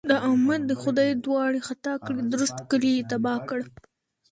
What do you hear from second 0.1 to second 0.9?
احمد دې